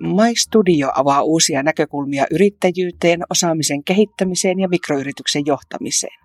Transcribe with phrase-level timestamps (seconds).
[0.00, 6.18] My Studio avaa uusia näkökulmia yrittäjyyteen, osaamisen kehittämiseen ja mikroyrityksen johtamiseen.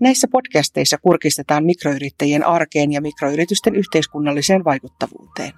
[0.00, 5.52] Näissä podcasteissa kurkistetaan mikroyrittäjien arkeen ja mikroyritysten yhteiskunnalliseen vaikuttavuuteen.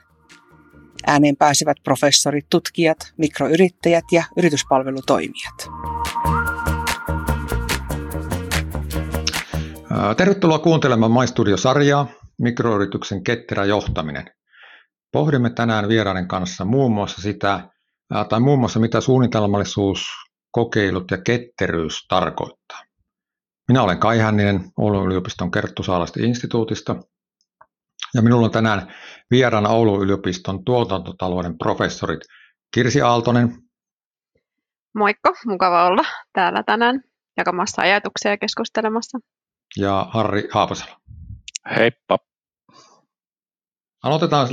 [1.07, 5.69] Ääneen pääsevät professorit, tutkijat, mikroyrittäjät ja yrityspalvelutoimijat.
[10.17, 12.07] Tervetuloa kuuntelemaan MyStudio-sarjaa
[12.39, 14.25] Mikroyrityksen ketterä johtaminen.
[15.13, 17.69] Pohdimme tänään vieraiden kanssa muun muassa sitä,
[18.29, 20.07] tai muun muassa mitä suunnitelmallisuus,
[20.51, 22.79] kokeilut ja ketteryys tarkoittaa.
[23.69, 26.97] Minä olen Kai Hänninen Oulun yliopiston Kerttu Saalasti instituutista
[28.15, 28.95] ja minulla on tänään
[29.31, 32.21] vieraana Oulun yliopiston tuotantotalouden professorit
[32.75, 33.63] Kirsi Aaltonen.
[34.95, 37.01] Moikka, mukava olla täällä tänään
[37.37, 39.19] jakamassa ajatuksia ja keskustelemassa.
[39.77, 40.97] Ja Harri Haapasalo.
[41.77, 42.19] Heippa.
[44.03, 44.49] Aloitetaan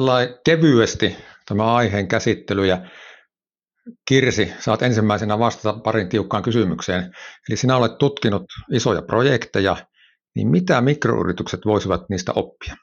[0.45, 1.15] kevyesti
[1.45, 2.77] tämä aiheen käsittely ja
[4.07, 7.03] Kirsi, saat ensimmäisenä vastata parin tiukkaan kysymykseen.
[7.49, 9.77] Eli sinä olet tutkinut isoja projekteja,
[10.35, 12.75] niin mitä mikroyritykset voisivat niistä oppia?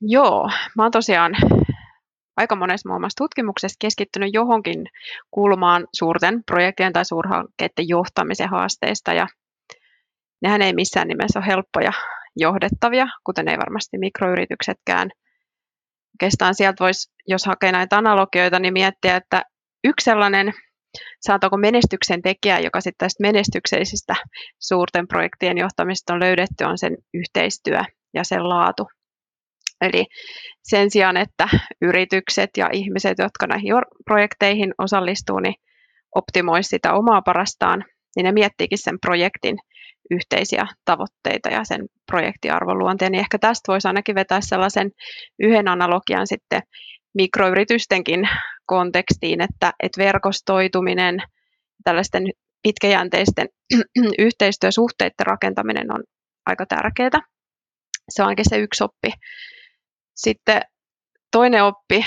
[0.00, 1.32] Joo, mä oon tosiaan
[2.36, 4.86] aika monessa muun muassa tutkimuksessa keskittynyt johonkin
[5.30, 9.26] kulmaan suurten projektien tai suurhankkeiden johtamisen haasteista ja
[10.42, 11.92] nehän ei missään nimessä ole helppoja
[12.38, 15.10] johdettavia, kuten ei varmasti mikroyrityksetkään.
[16.14, 19.42] Oikeastaan sieltä voisi, jos hakee näitä analogioita, niin miettiä, että
[19.84, 20.52] yksi sellainen
[21.20, 24.14] saatako menestyksen tekijä, joka sitten tästä menestyksellisistä
[24.58, 27.80] suurten projektien johtamista on löydetty, on sen yhteistyö
[28.14, 28.86] ja sen laatu.
[29.80, 30.06] Eli
[30.62, 31.48] sen sijaan, että
[31.82, 33.72] yritykset ja ihmiset, jotka näihin
[34.04, 35.54] projekteihin osallistuu, niin
[36.14, 37.84] optimoisi sitä omaa parastaan,
[38.16, 39.56] niin ne miettiikin sen projektin
[40.10, 43.12] yhteisiä tavoitteita ja sen projektiarvon luonteen.
[43.12, 44.90] Niin ehkä tästä voisi ainakin vetää sellaisen
[45.38, 46.62] yhden analogian sitten
[47.14, 48.28] mikroyritystenkin
[48.66, 51.22] kontekstiin, että, että verkostoituminen,
[51.84, 52.22] tällaisten
[52.62, 53.48] pitkäjänteisten
[54.18, 56.02] yhteistyösuhteiden rakentaminen on
[56.46, 57.20] aika tärkeää.
[58.08, 59.12] Se on ainakin se yksi oppi.
[60.16, 60.60] Sitten
[61.32, 62.06] toinen oppi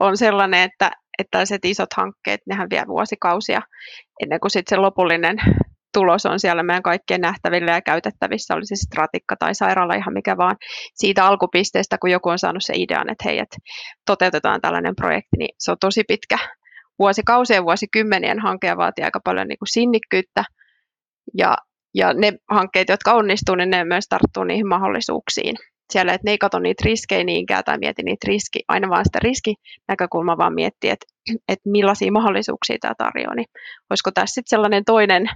[0.00, 3.62] on sellainen, että, että tällaiset isot hankkeet, nehän vie vuosikausia
[4.22, 5.36] ennen kuin sitten se lopullinen
[5.94, 10.36] tulos on siellä meidän kaikkien nähtävillä ja käytettävissä, oli se stratikka tai sairaala ihan mikä
[10.36, 10.56] vaan.
[10.94, 13.56] Siitä alkupisteestä, kun joku on saanut se idean, että hei, että
[14.06, 16.38] toteutetaan tällainen projekti, niin se on tosi pitkä.
[16.98, 20.44] Vuosikausien, vuosikymmenien hanke ja vaatii aika paljon niin kuin sinnikkyyttä.
[21.38, 21.56] Ja,
[21.94, 25.56] ja ne hankkeet, jotka onnistuu, niin ne myös tarttuu niihin mahdollisuuksiin.
[25.92, 29.18] Siellä, että ne ei katso niitä riskejä niinkään tai mieti niitä riski, aina vaan sitä
[29.22, 31.06] riskinäkökulmaa, vaan miettii, että,
[31.48, 33.34] että millaisia mahdollisuuksia tämä tarjoaa.
[33.34, 33.46] Niin
[33.90, 35.30] olisiko tässä sitten sellainen toinen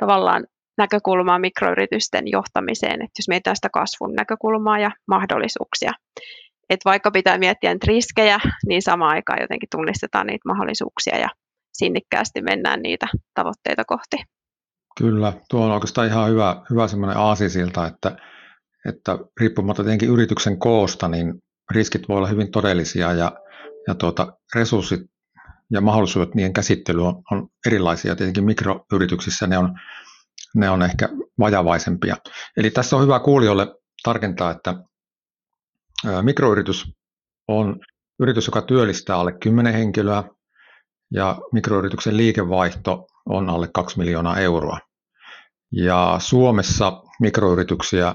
[0.00, 0.46] tavallaan
[0.78, 5.92] näkökulmaa mikroyritysten johtamiseen, että jos mietitään sitä kasvun näkökulmaa ja mahdollisuuksia.
[6.70, 11.28] Että vaikka pitää miettiä niitä riskejä, niin samaan aikaan jotenkin tunnistetaan niitä mahdollisuuksia ja
[11.72, 14.16] sinnikkäästi mennään niitä tavoitteita kohti.
[14.98, 18.16] Kyllä, tuo on oikeastaan ihan hyvä, hyvä semmoinen aasisilta, että,
[18.88, 21.34] että riippumatta tietenkin yrityksen koosta, niin
[21.70, 23.32] riskit voi olla hyvin todellisia ja,
[23.88, 25.00] ja tuota, resurssit
[25.70, 28.16] ja mahdollisuudet niiden käsittely on, on erilaisia.
[28.16, 29.80] Tietenkin mikroyrityksissä ne on,
[30.54, 31.08] ne on ehkä
[31.38, 32.16] vajavaisempia.
[32.56, 34.74] Eli tässä on hyvä kuulijoille tarkentaa, että
[36.22, 36.92] mikroyritys
[37.48, 37.80] on
[38.20, 40.24] yritys, joka työllistää alle 10 henkilöä
[41.10, 44.78] ja mikroyrityksen liikevaihto on alle 2 miljoonaa euroa.
[45.72, 48.14] Ja Suomessa mikroyrityksiä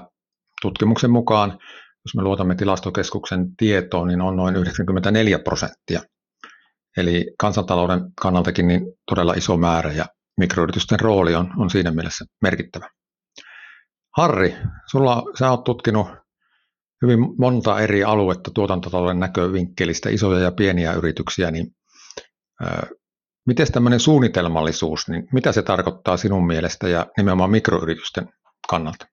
[0.62, 1.50] tutkimuksen mukaan,
[2.04, 6.00] jos me luotamme tilastokeskuksen tietoon, niin on noin 94 prosenttia–
[6.96, 12.90] Eli kansantalouden kannaltakin niin todella iso määrä ja mikroyritysten rooli on, on siinä mielessä merkittävä.
[14.16, 14.56] Harri,
[14.90, 16.08] sulla, sä oot tutkinut
[17.02, 21.66] hyvin monta eri aluetta tuotantotalouden näkövinkkelistä, isoja ja pieniä yrityksiä, niin
[22.62, 22.86] ää,
[23.46, 28.28] miten tämmöinen suunnitelmallisuus, niin mitä se tarkoittaa sinun mielestä ja nimenomaan mikroyritysten
[28.68, 29.06] kannalta?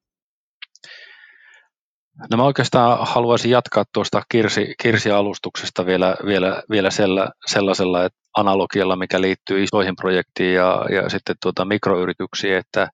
[2.32, 8.96] No mä oikeastaan haluaisin jatkaa tuosta Kirsi, Kirsi-alustuksesta vielä, vielä, vielä sella, sellaisella että analogialla,
[8.96, 12.88] mikä liittyy isoihin projektiin ja, ja sitten tuota mikroyrityksiin, että,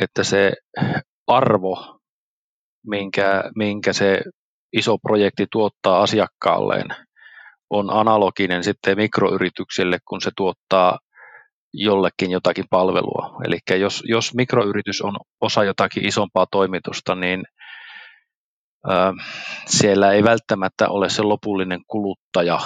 [0.00, 0.52] että se
[1.26, 1.98] arvo,
[2.86, 4.22] minkä, minkä se
[4.72, 6.86] iso projekti tuottaa asiakkaalleen,
[7.70, 10.98] on analoginen sitten mikroyrityksille, kun se tuottaa
[11.72, 13.40] jollekin jotakin palvelua.
[13.44, 17.42] Eli jos, jos mikroyritys on osa jotakin isompaa toimitusta, niin–
[19.66, 22.60] siellä ei välttämättä ole se lopullinen kuluttaja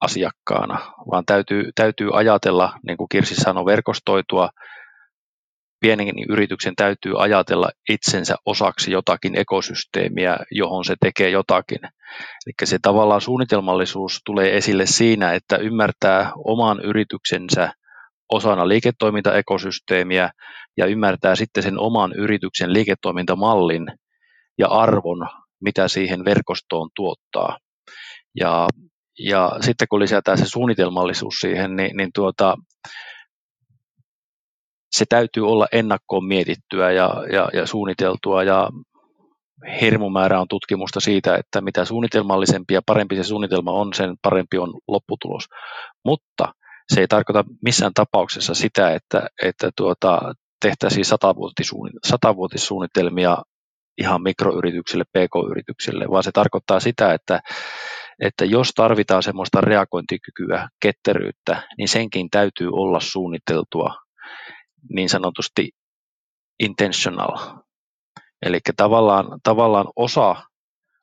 [0.00, 4.50] asiakkaana, vaan täytyy, täytyy ajatella, niin kuin Kirsi sanoi, verkostoitua
[5.80, 11.78] pienen yrityksen täytyy ajatella itsensä osaksi jotakin ekosysteemiä, johon se tekee jotakin.
[12.46, 17.72] Eli se tavallaan suunnitelmallisuus tulee esille siinä, että ymmärtää oman yrityksensä
[18.32, 20.30] osana liiketoimintaekosysteemiä
[20.76, 23.86] ja ymmärtää sitten sen oman yrityksen liiketoimintamallin
[24.58, 25.28] ja arvon,
[25.60, 27.58] mitä siihen verkostoon tuottaa.
[28.34, 28.68] Ja,
[29.18, 32.56] ja sitten kun lisätään se suunnitelmallisuus siihen, niin, niin tuota,
[34.90, 38.70] se täytyy olla ennakkoon mietittyä ja, ja, ja suunniteltua ja
[39.80, 44.74] hirmumäärä on tutkimusta siitä, että mitä suunnitelmallisempi ja parempi se suunnitelma on, sen parempi on
[44.88, 45.44] lopputulos.
[46.04, 46.52] Mutta
[46.94, 51.04] se ei tarkoita missään tapauksessa sitä, että, että tuota, tehtäisiin
[52.06, 53.36] satavuotissuunnitelmia
[53.98, 57.40] ihan mikroyrityksille, pk-yrityksille, vaan se tarkoittaa sitä, että,
[58.22, 63.94] että jos tarvitaan semmoista reagointikykyä, ketteryyttä, niin senkin täytyy olla suunniteltua
[64.90, 65.70] niin sanotusti
[66.60, 67.38] intentional.
[68.42, 70.36] Eli tavallaan, tavallaan osa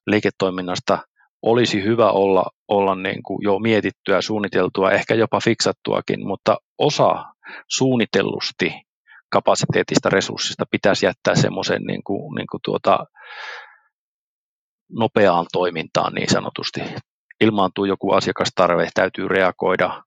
[0.08, 1.00] liiketoiminnasta
[1.42, 7.26] olisi hyvä olla, olla niin kuin jo mietittyä, suunniteltua, ehkä jopa fiksattuakin, mutta osa
[7.70, 8.74] suunnitellusti
[9.34, 13.06] kapasiteetista resurssista pitäisi jättää semmoisen niin kuin, niin kuin tuota,
[14.92, 16.82] nopeaan toimintaan niin sanotusti.
[17.42, 20.04] Ilmaantuu joku asiakastarve, täytyy reagoida.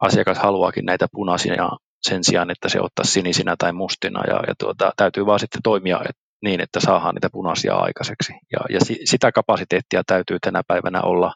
[0.00, 1.68] Asiakas haluaakin näitä punaisia
[2.02, 6.00] sen sijaan, että se ottaisi sinisinä tai mustina ja, ja tuota, täytyy vaan sitten toimia
[6.08, 8.32] et, niin, että saadaan niitä punaisia aikaiseksi.
[8.52, 11.34] Ja, ja si, sitä kapasiteettia täytyy tänä päivänä olla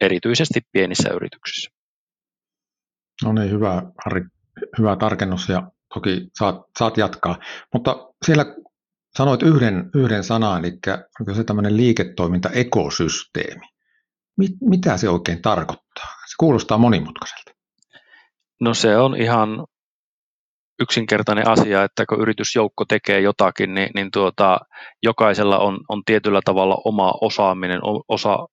[0.00, 1.70] erityisesti pienissä yrityksissä.
[3.24, 4.22] No niin, hyvä Harri,
[4.78, 5.62] hyvä tarkennus ja
[5.94, 7.38] toki saat, saat jatkaa.
[7.72, 8.44] Mutta siellä
[9.16, 10.78] sanoit yhden, yhden sanan, eli
[11.20, 13.66] onko se tämmöinen liiketoimintaekosysteemi.
[14.38, 16.04] Mit, mitä se oikein tarkoittaa?
[16.04, 17.52] Se kuulostaa monimutkaiselta.
[18.60, 19.66] No se on ihan
[20.80, 24.58] yksinkertainen asia, että kun yritysjoukko tekee jotakin, niin, niin tuota,
[25.02, 28.46] jokaisella on, on tietyllä tavalla oma osaaminen, osa,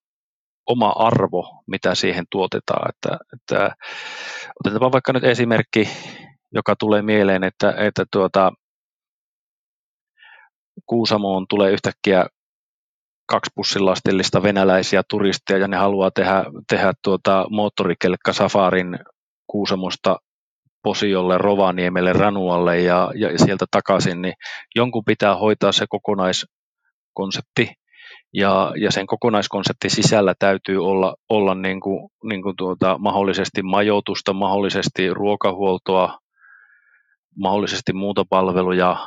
[0.66, 2.90] oma arvo, mitä siihen tuotetaan.
[2.90, 3.76] Että, että,
[4.60, 5.90] otetaanpa vaikka nyt esimerkki,
[6.52, 8.52] joka tulee mieleen, että, että tuota,
[10.86, 12.26] Kuusamoon tulee yhtäkkiä
[13.26, 19.00] kaksi pussilastillista venäläisiä turisteja ja ne haluaa tehdä, tehdä tuota moottorikelkka safarin
[19.48, 20.18] Kuusamosta
[20.84, 24.34] Posiolle, Rovaniemelle, Ranualle ja, ja sieltä takaisin, niin
[24.76, 27.74] jonkun pitää hoitaa se kokonaiskonsepti
[28.34, 34.34] ja, ja sen kokonaiskonseptin sisällä täytyy olla, olla niin kuin, niin kuin tuota, mahdollisesti majoitusta,
[34.34, 36.20] mahdollisesti ruokahuoltoa,
[37.40, 38.98] mahdollisesti muuta palveluja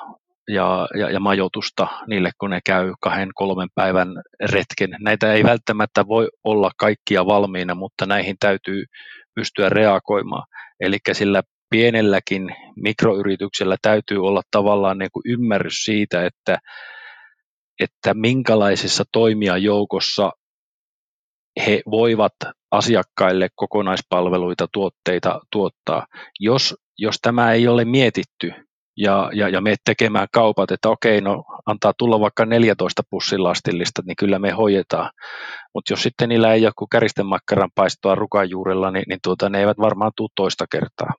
[0.48, 4.08] ja, ja, ja majoitusta niille, kun ne käy kahden, kolmen päivän
[4.50, 4.96] retken.
[5.00, 8.84] Näitä ei välttämättä voi olla kaikkia valmiina, mutta näihin täytyy
[9.34, 10.46] pystyä reagoimaan.
[10.80, 16.58] Eli sillä pienelläkin mikroyrityksellä täytyy olla tavallaan niin kuin ymmärrys siitä, että,
[17.82, 20.32] että minkälaisessa toimijajoukossa
[21.66, 22.32] he voivat
[22.70, 26.06] asiakkaille kokonaispalveluita, tuotteita tuottaa.
[26.40, 28.52] Jos, jos tämä ei ole mietitty
[28.96, 34.16] ja, ja, ja me tekemään kaupat, että okei, no antaa tulla vaikka 14 pussilastillista, niin
[34.16, 35.10] kyllä me hoidetaan.
[35.74, 40.12] Mutta jos sitten niillä ei joku käristemakkaran paistoa rukajuurella, niin, niin tuota, ne eivät varmaan
[40.16, 41.14] tule toista kertaa,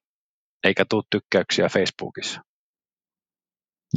[0.63, 2.42] eikä tule tykkäyksiä Facebookissa.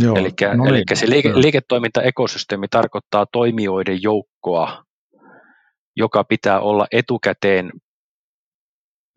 [0.01, 4.85] Eli no niin, se liike, liiketoimintaekosysteemi tarkoittaa toimijoiden joukkoa,
[5.97, 7.71] joka pitää olla etukäteen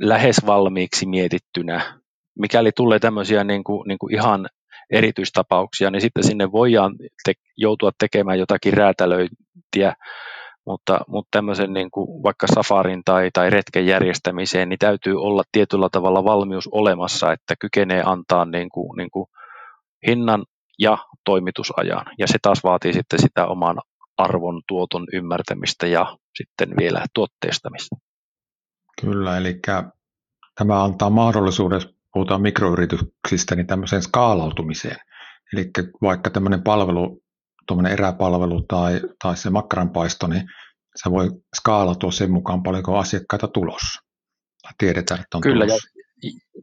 [0.02, 2.00] lähes valmiiksi mietittynä.
[2.40, 4.50] Mikäli tulee tämmöisiä niin kuin, niin kuin ihan
[4.92, 9.94] erityistapauksia, niin sitten sinne voidaan te- joutua tekemään jotakin räätälöintiä,
[10.66, 15.90] mutta, mutta tämmöisen niin kuin vaikka safarin tai, tai retken järjestämiseen, niin täytyy olla tietyllä
[15.92, 19.26] tavalla valmius olemassa, että kykenee antaa niin kuin, niin kuin
[20.08, 20.46] hinnan
[20.80, 22.06] ja toimitusajan.
[22.18, 23.78] Ja se taas vaatii sitten sitä oman
[24.18, 27.96] arvon tuoton ymmärtämistä ja sitten vielä tuotteistamista.
[29.02, 29.60] Kyllä, eli
[30.56, 31.82] tämä antaa mahdollisuuden,
[32.14, 34.98] puhutaan mikroyrityksistä, niin tämmöiseen skaalautumiseen.
[35.54, 35.72] Eli
[36.02, 37.22] vaikka tämmöinen palvelu,
[37.68, 40.44] tuommoinen eräpalvelu tai, tai se makkaranpaisto, niin
[40.96, 44.02] se voi skaalautua sen mukaan paljonko asiakkaita tulossa.
[44.78, 45.99] Tiedetään, että on Kyllä, tulossa.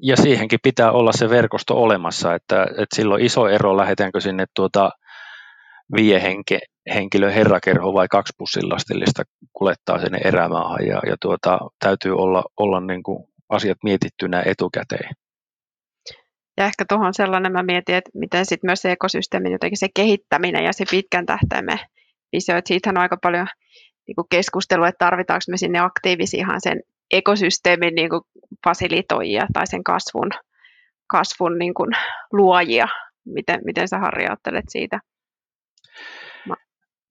[0.02, 4.90] Ja, siihenkin pitää olla se verkosto olemassa, että, että silloin iso ero, lähdetäänkö sinne tuota
[5.96, 6.58] viie henke,
[6.94, 9.22] henkilö herrakerho vai kaksi pussilastillista
[9.52, 15.10] kulettaa sinne erämaahan ja, ja tuota, täytyy olla, olla niin kuin asiat mietittynä etukäteen.
[16.56, 20.64] Ja ehkä tuohon sellainen mä mietin, että miten sitten myös se ekosysteemin jotenkin se kehittäminen
[20.64, 21.78] ja se pitkän tähtäimen
[22.32, 23.46] visio, että siitähän on aika paljon
[24.06, 28.22] niin keskustelua, että tarvitaanko me sinne aktiivisiin sen ekosysteemin niin kuin
[28.64, 30.30] fasilitoijia tai sen kasvun
[31.06, 31.90] kasvun niin kuin
[32.32, 32.88] luojia.
[33.25, 35.00] Miten, miten sä Harri ajattelet siitä?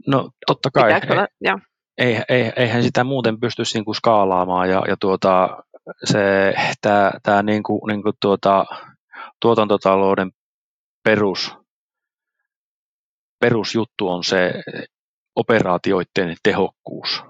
[0.08, 0.92] No totta kai.
[1.98, 5.64] Ei, ei, ei, eihän sitä muuten pystyisi niin kuin skaalaamaan ja, ja tuota,
[6.04, 8.66] se, tämä, tämä niin kuin, niin kuin tuota,
[9.42, 10.32] tuotantotalouden
[11.04, 11.54] perus,
[13.40, 14.54] perusjuttu on se
[15.36, 17.24] operaatioiden tehokkuus.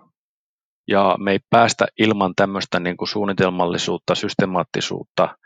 [0.88, 5.38] Ja me ei päästä ilman tämmöistä niin kuin suunnitelmallisuutta, systemaattisuutta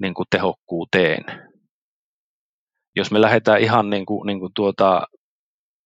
[0.00, 1.24] niin kuin tehokkuuteen.
[2.96, 5.06] Jos me lähdetään ihan niin kuin, niin kuin tuota,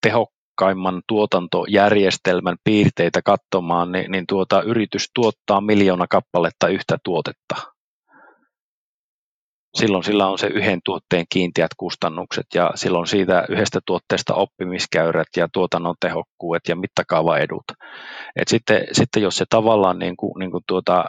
[0.02, 7.71] tehokkaimman tuotantojärjestelmän piirteitä katsomaan, niin, niin tuota, yritys tuottaa miljoona kappaletta yhtä tuotetta
[9.74, 15.48] silloin sillä on se yhden tuotteen kiinteät kustannukset ja silloin siitä yhdestä tuotteesta oppimiskäyrät ja
[15.52, 17.64] tuotannon tehokkuudet ja mittakaavaedut.
[18.36, 21.04] Et sitten, sitten jos se tavallaan niin kuin, niin kuin tuota,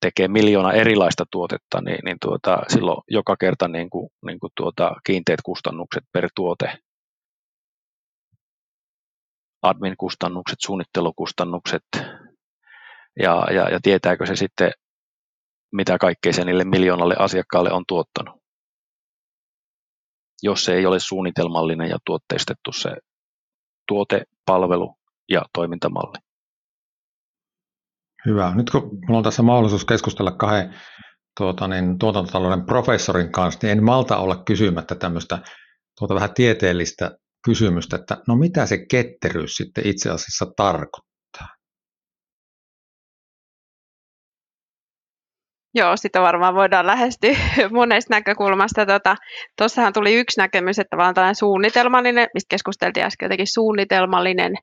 [0.00, 4.92] tekee miljoona erilaista tuotetta, niin, niin tuota, silloin joka kerta niin kuin, niin kuin tuota,
[5.06, 6.78] kiinteät kustannukset per tuote,
[9.62, 11.82] admin-kustannukset, suunnittelukustannukset,
[13.22, 14.72] ja, ja, ja tietääkö se sitten
[15.72, 18.40] mitä kaikkea se niille miljoonalle asiakkaalle on tuottanut.
[20.42, 22.96] Jos se ei ole suunnitelmallinen ja tuotteistettu se
[23.88, 24.94] tuote, palvelu
[25.28, 26.18] ja toimintamalli.
[28.26, 28.52] Hyvä.
[28.54, 30.74] Nyt kun minulla on tässä mahdollisuus keskustella kahden
[31.38, 35.38] tuota, niin, tuotantotalouden professorin kanssa, niin en malta olla kysymättä tämmöistä
[35.98, 41.09] tuota, vähän tieteellistä kysymystä, että no mitä se ketteryys sitten itse asiassa tarkoittaa?
[45.74, 47.36] Joo, sitä varmaan voidaan lähestyä
[47.70, 48.86] monesta näkökulmasta.
[48.86, 49.16] Tota,
[49.58, 54.54] tuossahan tuli yksi näkemys, että vaan tällainen suunnitelmallinen, mistä keskusteltiin äsken, jotenkin suunnitelmallinen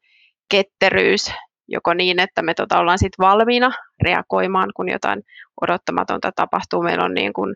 [0.52, 1.32] ketteryys,
[1.68, 3.72] joko niin, että me tota, ollaan sit valmiina
[4.04, 5.22] reagoimaan, kun jotain
[5.62, 6.84] odottamatonta tapahtuu.
[6.84, 7.56] Meillä on niin kuin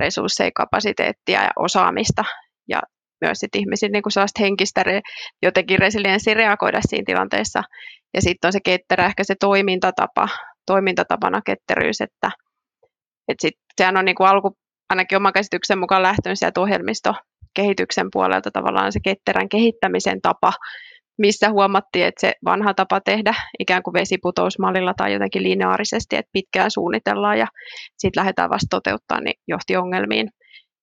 [0.00, 2.24] resursseja, kapasiteettia ja osaamista
[2.68, 2.80] ja
[3.20, 4.84] myös sit ihmisillä niin sellaista henkistä
[5.42, 7.62] jotenkin resilienssiä reagoida siinä tilanteessa.
[8.14, 10.28] Ja sitten on se ketterä, ehkä se toimintatapa,
[10.66, 12.30] toimintatapana ketteryys, että
[13.32, 14.56] et sit, sehän on niin kuin alku,
[14.90, 20.52] ainakin oman käsityksen mukaan lähtöön sieltä ohjelmistokehityksen puolelta tavallaan se ketterän kehittämisen tapa,
[21.18, 26.70] missä huomattiin, että se vanha tapa tehdä ikään kuin vesiputousmallilla tai jotenkin lineaarisesti, että pitkään
[26.70, 27.46] suunnitellaan ja
[27.98, 30.28] sitten lähdetään vasta toteuttaa, niin johti ongelmiin.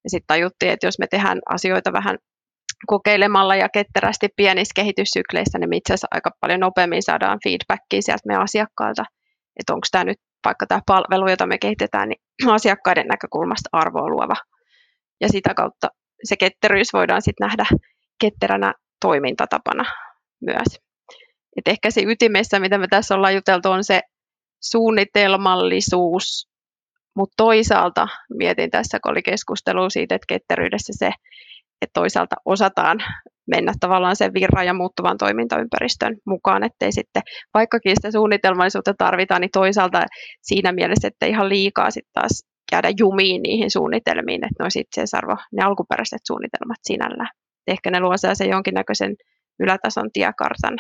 [0.04, 2.18] Ja sitten tajuttiin, että jos me tehdään asioita vähän
[2.88, 8.28] kokeilemalla ja ketterästi pienissä kehityssykleissä, niin me itse asiassa aika paljon nopeammin saadaan feedbackia sieltä
[8.28, 9.04] meidän asiakkailta,
[9.60, 12.22] että onko tämä nyt vaikka tämä palvelu, jota me kehitetään, niin
[12.58, 14.36] asiakkaiden näkökulmasta arvoa luova.
[15.22, 15.88] Ja sitä kautta
[16.24, 17.66] se ketteryys voidaan sitten nähdä
[18.22, 19.86] ketteränä toimintatapana
[20.42, 20.80] myös.
[21.58, 24.02] Et ehkä se ytimessä, mitä me tässä ollaan juteltu, on se
[24.64, 26.48] suunnitelmallisuus,
[27.16, 31.12] mutta toisaalta mietin tässä, kun oli keskustelu siitä, että ketteryydessä se,
[31.82, 32.98] että toisaalta osataan
[33.50, 39.52] mennä tavallaan sen virran ja muuttuvan toimintaympäristön mukaan, ettei sitten, vaikkakin sitä suunnitelmallisuutta tarvitaan, niin
[39.54, 40.02] toisaalta
[40.42, 45.38] siinä mielessä, että ihan liikaa sitten taas jäädä jumiin niihin suunnitelmiin, että ne olisi itseisarvo,
[45.52, 47.30] ne alkuperäiset suunnitelmat sinällään.
[47.68, 49.16] Ehkä ne luo sen jonkinnäköisen
[49.60, 50.78] ylätason tiekartan,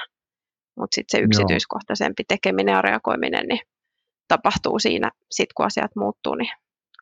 [0.80, 3.60] mutta sitten se yksityiskohtaisempi tekeminen ja reagoiminen niin
[4.28, 6.52] tapahtuu siinä, sit kun asiat muuttuu, niin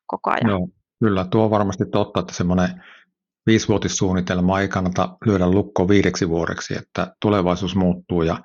[0.07, 0.49] koko ajan.
[0.49, 0.67] Joo,
[0.99, 2.83] kyllä, tuo on varmasti totta, että semmoinen
[3.47, 8.37] viisivuotissuunnitelma ei kannata lyödä lukko viideksi vuodeksi, että tulevaisuus muuttuu ja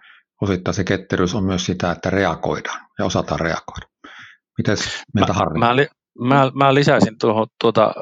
[0.42, 3.86] osittain se ketteryys on myös sitä, että reagoidaan ja osataan reagoida.
[4.58, 5.58] Mites meiltä Harri?
[5.58, 5.86] Mä, mä,
[6.28, 7.94] mä, mä lisäisin tuohon tuota,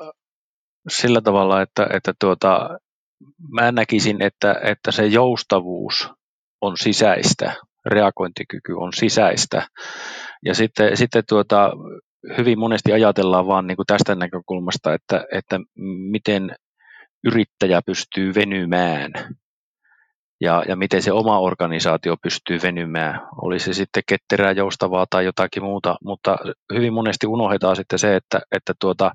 [0.89, 2.79] sillä tavalla, että, että tuota,
[3.51, 6.09] mä näkisin, että, että se joustavuus
[6.61, 9.67] on sisäistä, reagointikyky on sisäistä.
[10.45, 11.71] Ja sitten, sitten tuota,
[12.39, 15.61] hyvin monesti ajatellaan vaan niin kuin tästä näkökulmasta, että, että
[16.11, 16.55] miten
[17.25, 19.13] yrittäjä pystyy venymään
[20.41, 23.21] ja, ja miten se oma organisaatio pystyy venymään.
[23.43, 26.37] Oli se sitten ketterää, joustavaa tai jotakin muuta, mutta
[26.75, 29.11] hyvin monesti unohdetaan sitten se, että, että, tuota,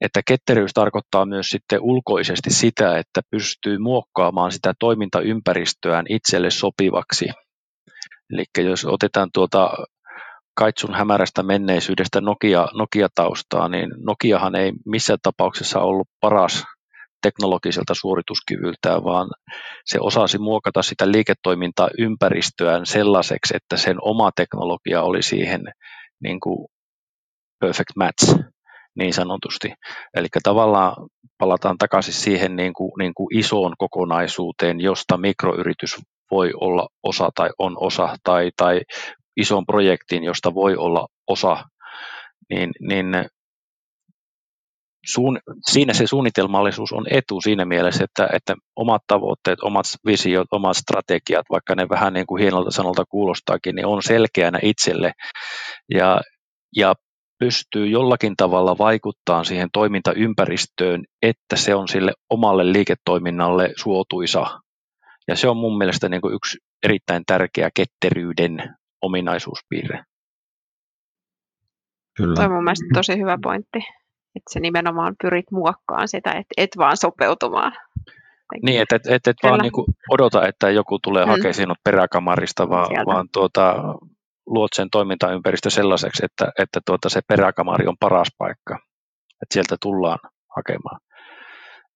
[0.00, 7.26] että ketteryys tarkoittaa myös sitten ulkoisesti sitä, että pystyy muokkaamaan sitä toimintaympäristöään itselle sopivaksi.
[8.32, 9.70] Eli jos otetaan tuota
[10.54, 16.64] Kaitsun hämärästä menneisyydestä Nokia, Nokia-taustaa, niin Nokiahan ei missään tapauksessa ollut paras
[17.22, 19.28] teknologiselta suorituskyvyltään, vaan
[19.84, 25.60] se osasi muokata sitä liiketoimintaa ympäristöään sellaiseksi, että sen oma teknologia oli siihen
[26.22, 26.66] niin kuin
[27.60, 28.40] perfect match
[28.98, 29.72] niin sanotusti.
[30.14, 30.94] Eli tavallaan
[31.38, 35.96] palataan takaisin siihen niin kuin, niin kuin isoon kokonaisuuteen, josta mikroyritys
[36.30, 38.80] voi olla osa tai on osa, tai, tai
[39.36, 41.64] isoon projektiin, josta voi olla osa,
[42.50, 43.06] niin, niin
[45.12, 45.38] suun,
[45.70, 51.46] siinä se suunnitelmallisuus on etu siinä mielessä, että, että omat tavoitteet, omat visiot, omat strategiat,
[51.50, 55.12] vaikka ne vähän niin kuin hienolta sanolta kuulostaakin, niin on selkeänä itselle
[55.94, 56.20] ja,
[56.76, 56.94] ja
[57.38, 64.46] pystyy jollakin tavalla vaikuttamaan siihen toimintaympäristöön, että se on sille omalle liiketoiminnalle suotuisa.
[65.28, 70.04] Ja se on mun mielestä niin kuin yksi erittäin tärkeä ketteryyden ominaisuuspiirre.
[72.16, 72.34] Kyllä.
[72.34, 73.78] Tuo on mun mielestä tosi hyvä pointti,
[74.36, 77.72] että se nimenomaan pyrit muokkaan sitä, että et vaan sopeutumaan.
[78.62, 81.30] Niin, että et, et, et vaan niin odota, että joku tulee mm.
[81.30, 83.74] hakemaan sinut peräkamarista, vaan, vaan tuota,
[84.46, 88.78] luot sen toimintaympäristö sellaiseksi, että, että tuota, se peräkamari on paras paikka,
[89.42, 90.18] että sieltä tullaan
[90.56, 91.00] hakemaan.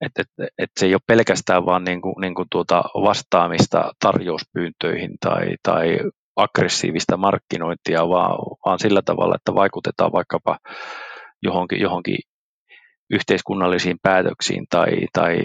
[0.01, 5.11] Et, et, et se ei ole pelkästään vaan niin kuin, niin kuin tuota vastaamista tarjouspyyntöihin
[5.21, 5.99] tai, tai
[6.37, 10.59] aggressiivista markkinointia, vaan, vaan sillä tavalla, että vaikutetaan vaikkapa
[11.43, 12.19] johonkin, johonkin
[13.11, 15.39] yhteiskunnallisiin päätöksiin tai, tai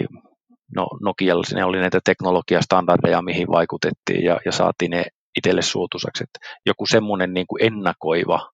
[0.76, 5.04] no, Nokialla ne oli näitä teknologiastandardeja, mihin vaikutettiin ja, ja saatiin ne
[5.36, 6.24] itselle suotuisaksi.
[6.66, 8.50] Joku semmoinen niin kuin ennakoiva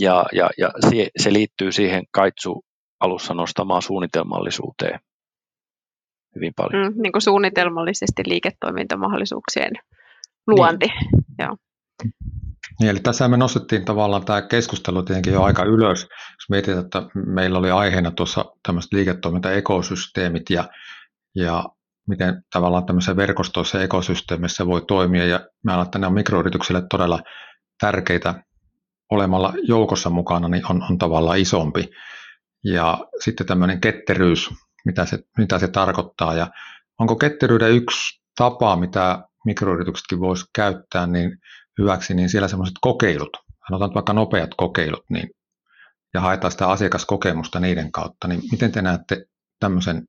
[0.00, 2.64] ja, ja, ja se, se liittyy siihen Kaitsu
[3.00, 5.00] alussa nostamaan suunnitelmallisuuteen
[6.34, 6.92] hyvin paljon.
[6.92, 9.72] Mm, niin kuin suunnitelmallisesti liiketoimintamahdollisuuksien
[10.46, 10.86] luonti.
[10.86, 11.24] Niin.
[11.38, 11.56] Joo.
[12.80, 17.02] Niin, eli tässä me nostettiin tavallaan tämä keskustelu tietenkin jo aika ylös, jos mietit, että
[17.26, 20.68] meillä oli aiheena tuossa tämmöiset liiketoimintaekosysteemit ja,
[21.34, 21.64] ja
[22.08, 26.82] miten tavallaan tämmöisissä verkostoissa ja ekosysteemissä voi toimia, ja mä ajattelen, että ne on mikroyrityksille
[26.90, 27.20] todella
[27.80, 28.34] tärkeitä
[29.10, 31.90] olemalla joukossa mukana, niin on, on tavallaan isompi.
[32.64, 34.50] Ja sitten tämmöinen ketteryys,
[34.84, 36.46] mitä se, mitä se tarkoittaa, ja
[37.00, 41.38] onko ketteryyden yksi tapa, mitä mikroyrityksetkin voisi käyttää niin
[41.80, 43.36] hyväksi, niin siellä semmoiset kokeilut,
[43.68, 45.30] sanotaan vaikka nopeat kokeilut, niin,
[46.14, 49.24] ja haetaan sitä asiakaskokemusta niiden kautta, niin miten te näette
[49.60, 50.02] tämmöisen,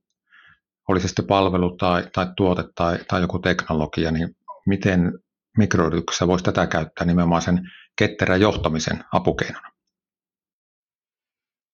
[0.87, 4.29] oli se sitten palvelu tai, tai tuote tai, tai joku teknologia, niin
[4.65, 5.11] miten
[5.57, 7.61] mikroyrityksessä voisi tätä käyttää nimenomaan sen
[7.97, 9.71] ketterän johtamisen apukeinona?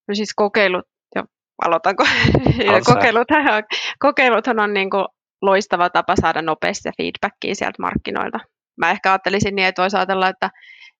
[0.08, 1.24] No siis kokeilut, ja
[1.66, 2.04] aloitanko?
[2.94, 3.44] Kokeiluthan,
[4.00, 5.06] kokeiluthan on niin kuin
[5.42, 8.40] loistava tapa saada nopeasti feedbackia sieltä markkinoilta.
[8.78, 10.50] Mä ehkä ajattelisin niin, että voisi ajatella, että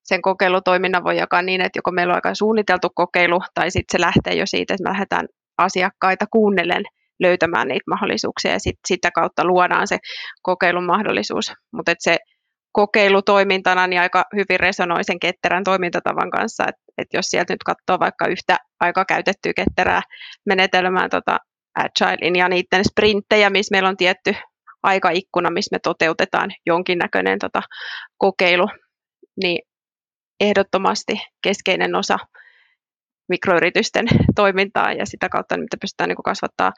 [0.02, 4.00] sen kokeilutoiminnan voi jakaa niin, että joko meillä on aika suunniteltu kokeilu, tai sitten se
[4.00, 5.26] lähtee jo siitä, että me lähdetään
[5.58, 6.82] asiakkaita kuunnellen
[7.20, 9.98] löytämään niitä mahdollisuuksia, ja sit, sitä kautta luodaan se
[10.42, 11.52] kokeilun mahdollisuus.
[11.72, 12.16] Mutta se
[12.72, 18.00] kokeilutoimintana niin aika hyvin resonoi sen ketterän toimintatavan kanssa, että et jos sieltä nyt katsoo
[18.00, 20.02] vaikka yhtä aika käytettyä ketterää
[20.46, 21.38] menetelmää tota,
[21.74, 24.34] Agilein ja niiden sprinttejä, missä meillä on tietty
[24.84, 27.62] aikaikkuna, missä me toteutetaan jonkinnäköinen tota,
[28.18, 28.68] kokeilu,
[29.42, 29.58] niin
[30.40, 32.18] ehdottomasti keskeinen osa
[33.28, 36.72] mikroyritysten toimintaa ja sitä kautta mitä pystytään niin kasvattaa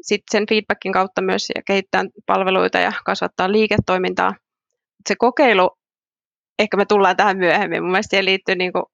[0.00, 4.34] sitten sen feedbackin kautta myös ja kehittää palveluita ja kasvattaa liiketoimintaa.
[5.08, 5.70] Se kokeilu,
[6.58, 8.84] ehkä me tullaan tähän myöhemmin, mun mielestä siihen liittyy niin kuin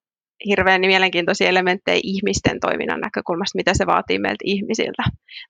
[0.45, 5.03] hirveän mielenkiintoisia elementtejä ihmisten toiminnan näkökulmasta, mitä se vaatii meiltä ihmisiltä.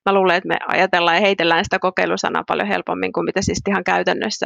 [0.06, 3.84] Mä luulen, että me ajatellaan ja heitellään sitä kokeilusanaa paljon helpommin kuin mitä siis ihan
[3.84, 4.46] käytännössä,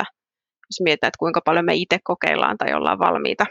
[0.70, 3.46] jos mietitään, että kuinka paljon me itse kokeillaan tai ollaan valmiita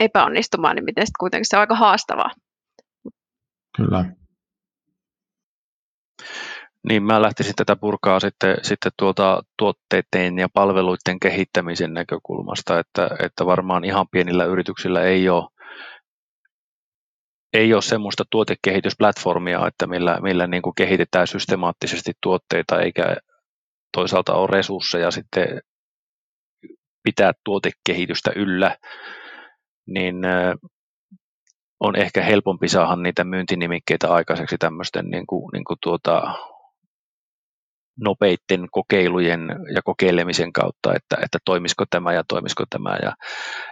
[0.00, 2.30] epäonnistumaan, niin miten sitten kuitenkin se on aika haastavaa.
[3.76, 4.04] Kyllä.
[6.88, 13.46] Niin, mä lähtisin tätä purkaa sitten, sitten tuota tuotteiden ja palveluiden kehittämisen näkökulmasta, että, että
[13.46, 15.48] varmaan ihan pienillä yrityksillä ei ole
[17.52, 23.16] ei ole semmoista tuotekehitysplatformia, että millä, millä niin kuin kehitetään systemaattisesti tuotteita eikä
[23.92, 25.60] toisaalta ole resursseja sitten
[27.02, 28.76] pitää tuotekehitystä yllä,
[29.86, 30.16] niin
[31.80, 36.34] on ehkä helpompi saada niitä myyntinimikkeitä aikaiseksi tämmöisten niin kuin, niin kuin tuota,
[38.00, 39.40] nopeiden kokeilujen
[39.74, 42.96] ja kokeilemisen kautta, että, että toimisiko tämä ja toimisiko tämä.
[43.02, 43.12] Ja,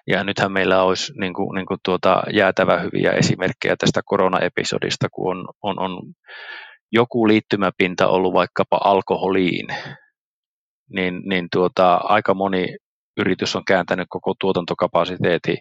[0.06, 5.37] ja nythän meillä olisi niin kuin, niin kuin tuota, jäätävä hyviä esimerkkejä tästä koronaepisodista, kun
[5.37, 6.02] on, on, on
[6.92, 9.66] joku liittymäpinta ollut vaikkapa alkoholiin,
[10.90, 12.66] niin, niin tuota, aika moni
[13.16, 15.56] yritys on kääntänyt koko tuotantokapasiteetin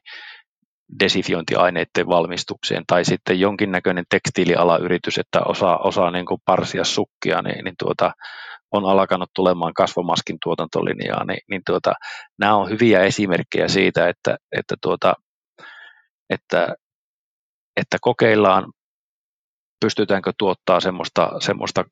[0.99, 7.75] desifiointiaineiden valmistukseen tai sitten jonkinnäköinen tekstiilialayritys, että osaa, osaa niin kuin parsia sukkia, niin, niin
[7.79, 8.11] tuota,
[8.71, 11.93] on alkanut tulemaan kasvomaskin tuotantolinjaa, niin, niin tuota,
[12.39, 15.13] nämä on hyviä esimerkkejä siitä, että, että, tuota,
[16.29, 16.75] että,
[17.77, 18.71] että kokeillaan,
[19.81, 21.83] pystytäänkö tuottaa semmoista, semmoista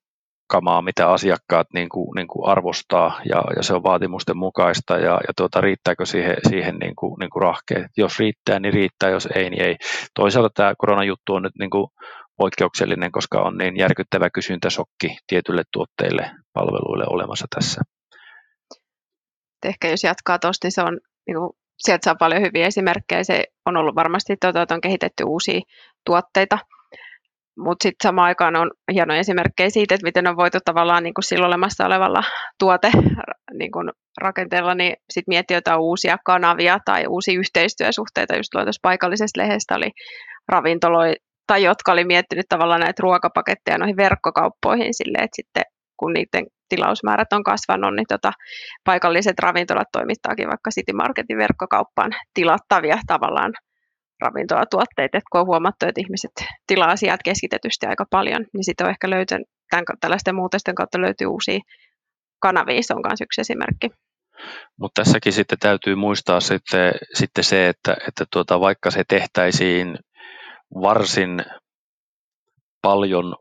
[0.48, 5.20] kamaa, mitä asiakkaat niin kuin, niin kuin arvostaa ja, ja se on vaatimusten mukaista ja,
[5.28, 7.88] ja tuota, riittääkö siihen, siihen niin kuin, niin kuin rahkeet.
[7.98, 9.76] Jos riittää, niin riittää, jos ei, niin ei.
[10.16, 11.88] Toisaalta tämä koronajuttu on nyt niin kuin
[12.38, 17.82] poikkeuksellinen, koska on niin järkyttävä kysyntäsokki tietyille tuotteille, palveluille olemassa tässä.
[19.66, 23.24] Ehkä jos jatkaa tuosta, niin se on, niin kuin, sieltä saa paljon hyviä esimerkkejä.
[23.24, 25.62] Se on ollut varmasti, tuota, että on kehitetty uusia
[26.06, 26.60] tuotteita,
[27.58, 31.24] mutta sitten samaan aikaan on hienoja esimerkkejä siitä, että miten on voitu tavallaan niin kuin
[31.24, 32.24] sillä olemassa olevalla
[32.60, 32.92] tuote
[33.60, 33.92] niin kuin
[34.22, 38.36] rakenteella, niin sitten miettiä jotain uusia kanavia tai uusia yhteistyösuhteita.
[38.36, 39.92] Just tuossa paikallisesta lehdestä oli
[40.48, 45.64] ravintoloita, tai jotka oli miettinyt tavallaan näitä ruokapaketteja noihin verkkokauppoihin silleen, että sitten
[45.98, 48.32] kun niiden tilausmäärät on kasvanut, niin tota,
[48.84, 53.54] paikalliset ravintolat toimittaakin vaikka City Marketin verkkokauppaan tilattavia tavallaan
[54.22, 56.32] ravintolatuotteita, että kun on huomattu, että ihmiset
[56.68, 61.28] tilaa sieltä keskitetysti aika paljon, niin sitten on ehkä löytynyt, tämän, tällaisten muutosten kautta löytyy
[61.28, 61.60] uusia
[62.40, 63.90] kanavia, se on myös yksi esimerkki.
[64.80, 70.00] Mutta tässäkin sitten täytyy muistaa sitten, sitten se, että, että tuota, vaikka se tehtäisiin
[70.82, 71.46] varsin
[72.82, 73.36] paljon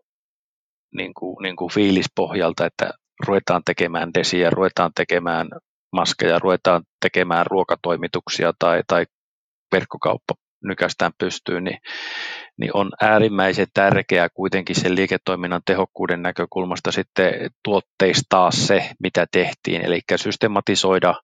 [0.95, 2.91] niin kuin, niin kuin fiilispohjalta, että
[3.27, 5.49] ruvetaan tekemään desiä, ruvetaan tekemään
[5.93, 9.07] maskeja, ruvetaan tekemään ruokatoimituksia tai, tai
[9.73, 11.79] verkkokauppa nykästään pystyyn, niin,
[12.59, 17.33] niin on äärimmäisen tärkeää kuitenkin sen liiketoiminnan tehokkuuden näkökulmasta sitten
[17.65, 21.15] tuotteistaa se, mitä tehtiin, eli systematisoida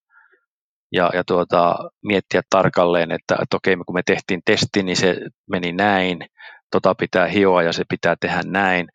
[0.92, 5.16] ja, ja tuota, miettiä tarkalleen, että, että okei, kun me tehtiin testi, niin se
[5.50, 6.18] meni näin,
[6.70, 8.88] tota pitää hioa ja se pitää tehdä näin,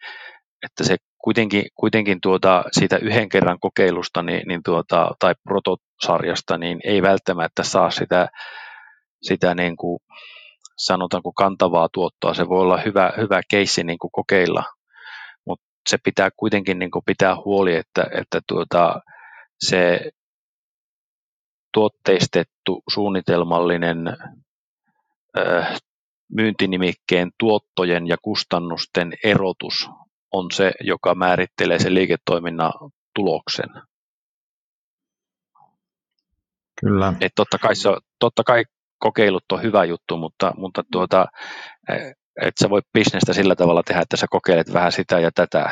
[0.65, 6.79] että se kuitenkin, kuitenkin tuota, siitä yhden kerran kokeilusta niin, niin tuota, tai protosarjasta niin
[6.83, 8.27] ei välttämättä saa sitä,
[9.21, 9.99] sitä niin kuin,
[10.77, 12.33] sanotaanko kantavaa tuottoa.
[12.33, 14.63] Se voi olla hyvä, hyvä keissi niin kuin kokeilla,
[15.45, 19.01] mutta se pitää kuitenkin niin kuin pitää huoli, että, että tuota,
[19.59, 20.11] se
[21.73, 23.97] tuotteistettu suunnitelmallinen
[26.33, 29.89] myyntinimikkeen tuottojen ja kustannusten erotus
[30.31, 32.73] on se, joka määrittelee sen liiketoiminnan
[33.15, 33.69] tuloksen.
[36.81, 37.13] Kyllä.
[37.21, 38.63] Et totta, kai se, totta kai
[38.99, 41.25] kokeilut on hyvä juttu, mutta, mutta tuota,
[42.41, 45.71] et sä voi bisnestä sillä tavalla tehdä, että sä kokeilet vähän sitä ja tätä.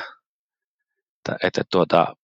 [1.29, 2.15] Että, että tuota,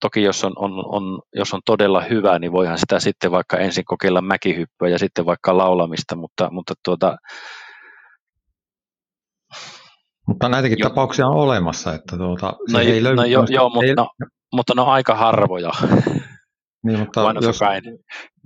[0.00, 3.84] toki jos on, on, on, jos on todella hyvä, niin voihan sitä sitten vaikka ensin
[3.84, 7.16] kokeilla mäkihyppyä ja sitten vaikka laulamista, mutta, mutta tuota,
[10.26, 10.88] mutta näitäkin jo.
[10.88, 13.16] tapauksia on olemassa, että tuota, no, ei löydy.
[13.16, 13.94] No, jo, joo, mutta, ei...
[13.94, 14.08] no,
[14.52, 15.70] mutta ne on aika harvoja.
[16.88, 17.60] Niin, mutta jos,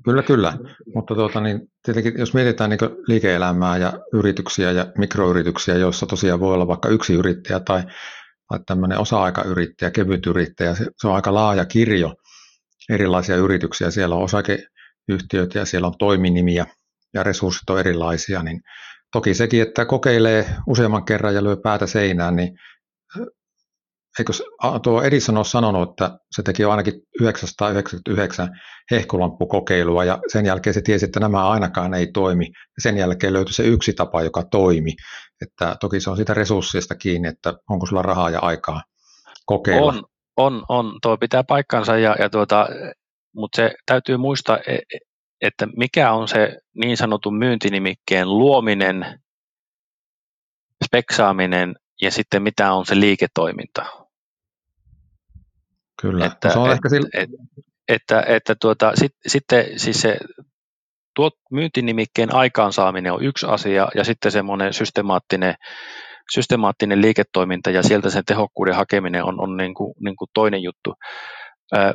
[0.05, 0.53] kyllä, kyllä.
[0.95, 6.55] Mutta tuota, niin, tietenkin, jos mietitään niin liike-elämää ja yrityksiä ja mikroyrityksiä, joissa tosiaan voi
[6.55, 7.83] olla vaikka yksi yrittäjä tai
[8.53, 12.15] tai tämmöinen osa-aikayrittäjä, kevyt yrittäjä, se, se on aika laaja kirjo
[12.91, 13.91] erilaisia yrityksiä.
[13.91, 16.67] Siellä on osakeyhtiöt ja siellä on toiminimiä
[17.15, 18.61] ja resurssit on erilaisia, niin
[19.13, 22.59] toki sekin, että kokeilee useamman kerran ja lyö päätä seinään, niin
[24.19, 24.33] eikö
[24.83, 28.49] tuo Edison ole sanonut, että se teki ainakin 999
[28.91, 32.47] hehkulampukokeilua ja sen jälkeen se tiesi, että nämä ainakaan ei toimi.
[32.47, 34.93] Ja sen jälkeen löytyi se yksi tapa, joka toimi.
[35.43, 38.83] Että toki se on siitä resurssista kiinni, että onko sulla rahaa ja aikaa
[39.47, 39.93] kokeilla.
[39.93, 40.05] On,
[40.37, 40.99] on, on.
[41.03, 42.67] tuo pitää paikkansa, ja, ja tuota,
[43.35, 44.99] mutta se täytyy muistaa, e, e,
[45.41, 49.21] että mikä on se niin sanotun myyntinimikkeen luominen,
[50.85, 54.02] speksaaminen ja sitten mitä on se liiketoiminta.
[56.03, 57.09] Kyllä, että, se on et, ehkä sillä...
[57.15, 57.31] et,
[57.89, 60.19] että, että tuota, sit, sitten siis se
[61.17, 65.55] tuot myyntinimikkeen aikaansaaminen on yksi asia ja sitten semmoinen systemaattinen,
[66.35, 70.95] systemaattinen liiketoiminta ja sieltä sen tehokkuuden hakeminen on, on niin kuin, niin kuin toinen juttu.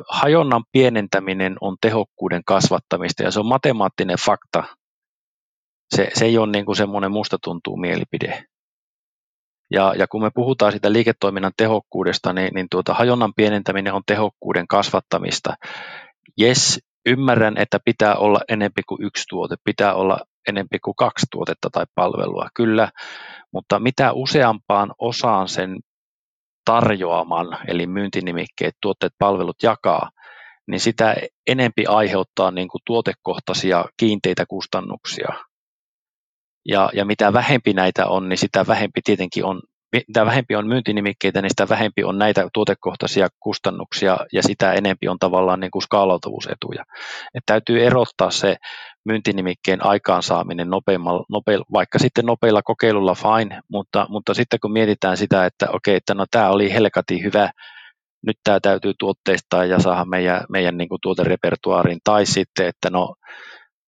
[0.08, 4.64] Hajonnan pienentäminen on tehokkuuden kasvattamista ja se on matemaattinen fakta.
[5.96, 8.44] Se, se ei ole niin kuin semmoinen musta tuntuu mielipide.
[9.70, 14.68] Ja, ja kun me puhutaan siitä liiketoiminnan tehokkuudesta, niin, niin tuota, hajonnan pienentäminen on tehokkuuden
[14.68, 15.54] kasvattamista.
[16.40, 21.68] Yes, ymmärrän, että pitää olla enempi kuin yksi tuote, pitää olla enempi kuin kaksi tuotetta
[21.72, 22.90] tai palvelua, kyllä,
[23.52, 25.76] mutta mitä useampaan osaan sen
[26.64, 30.10] tarjoaman, eli myyntinimikkeet, tuotteet, palvelut jakaa,
[30.68, 35.28] niin sitä enempi aiheuttaa niin kuin tuotekohtaisia kiinteitä kustannuksia.
[36.68, 39.60] Ja, ja mitä vähempi näitä on, niin sitä vähempi tietenkin on
[39.92, 45.18] mitä vähempi on myyntinimikkeitä, niin sitä vähempi on näitä tuotekohtaisia kustannuksia ja sitä enempi on
[45.18, 46.84] tavallaan niin kuin skaalautuvuusetuja.
[47.34, 48.56] Et täytyy erottaa se
[49.04, 55.46] myyntinimikkeen aikaansaaminen nopeilla, nopeilla, vaikka sitten nopeilla kokeilulla fine, mutta, mutta sitten kun mietitään sitä,
[55.46, 57.50] että okei, että no tämä oli helkati hyvä,
[58.26, 63.14] nyt tämä täytyy tuotteistaa ja saada meidän, meidän niin kuin tuoterepertuaariin, tai sitten, että no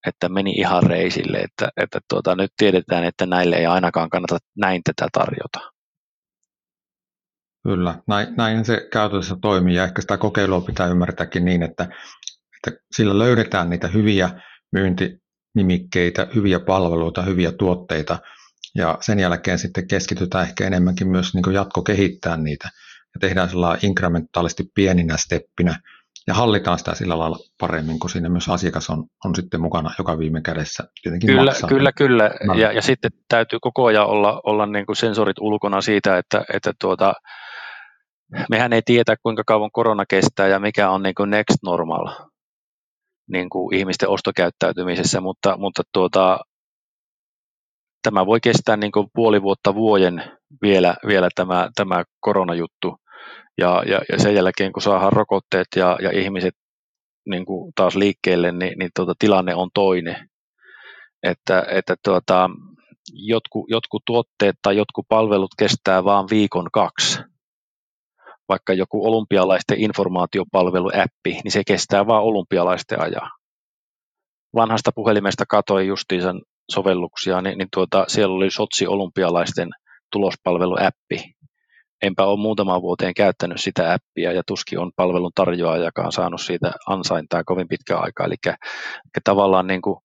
[0.07, 4.83] että meni ihan reisille, että, että tuota, nyt tiedetään, että näille ei ainakaan kannata näin
[4.85, 5.73] tätä tarjota.
[7.63, 11.89] Kyllä, näin, näin se käytännössä toimii ja ehkä sitä kokeilua pitää ymmärtääkin niin, että,
[12.57, 14.31] että sillä löydetään niitä hyviä
[14.73, 18.19] myyntinimikkeitä, hyviä palveluita, hyviä tuotteita
[18.75, 22.69] ja sen jälkeen sitten keskitytään ehkä enemmänkin myös niin jatkokehittää niitä
[23.15, 25.81] ja tehdään sellainen inkrementaalisesti pieninä steppinä
[26.27, 30.19] ja hallitaan sitä sillä lailla paremmin, kun siinä myös asiakas on, on sitten mukana joka
[30.19, 30.85] viime kädessä.
[31.03, 31.69] Tietenkin kyllä, maksaa.
[31.69, 32.31] kyllä, kyllä.
[32.57, 36.73] Ja, ja sitten täytyy koko ajan olla, olla niin kuin sensorit ulkona siitä, että, että
[36.81, 37.13] tuota,
[38.51, 42.09] mehän ei tiedä, kuinka kauan korona kestää ja mikä on niin kuin next normal
[43.31, 46.39] niin kuin ihmisten ostokäyttäytymisessä, mutta, mutta tuota,
[48.03, 52.97] tämä voi kestää niin kuin puoli vuotta vuoden vielä, vielä tämä, tämä koronajuttu.
[53.59, 56.55] Ja, ja, ja sen jälkeen, kun saadaan rokotteet ja, ja ihmiset
[57.29, 60.29] niin kuin taas liikkeelle, niin, niin tuota, tilanne on toinen.
[61.23, 62.51] Että, että tuota,
[63.13, 67.19] jotkut, jotkut tuotteet tai jotkut palvelut kestää vain viikon kaksi.
[68.49, 73.31] Vaikka joku olympialaisten informaatiopalveluäppi, niin se kestää vain olympialaisten ajaa.
[74.55, 76.35] Vanhasta puhelimesta katoi justiinsa
[76.71, 79.69] sovelluksia, niin, niin tuota, siellä oli Sotsi olympialaisten
[80.13, 81.35] tulospalveluäppi.
[82.03, 87.45] Enpä ole muutamaan vuoteen käyttänyt sitä appia ja tuskin on palvelun tarjoajakaan saanut siitä ansaintaa
[87.45, 88.27] kovin pitkään aikaa.
[88.27, 88.55] Eli, eli
[89.25, 90.01] tavallaan niin kuin,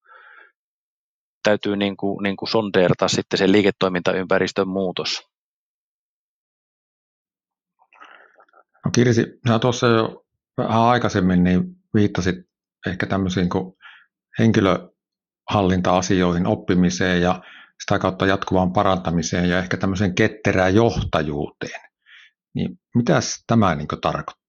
[1.44, 5.28] täytyy niin kuin, niin kuin sondeerata sitten se liiketoimintaympäristön muutos.
[8.86, 10.26] No Kirsi, sinä tuossa jo
[10.58, 12.36] vähän aikaisemmin niin viittasit
[12.88, 13.74] ehkä tämmöisiin kuin
[14.40, 17.42] henkilöhallinta-asioihin, oppimiseen ja
[17.82, 21.82] sitä kautta jatkuvaan parantamiseen ja ehkä tämmöiseen ketterään johtajuuteen.
[22.56, 24.46] Niin mitäs tämä niin tarkoittaa?